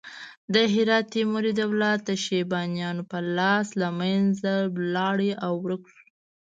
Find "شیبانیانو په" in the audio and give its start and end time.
2.25-3.17